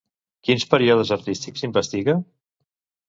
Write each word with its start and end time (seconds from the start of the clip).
Quins 0.47 0.63
períodes 0.71 1.11
artístics 1.17 1.67
investiga? 1.71 2.17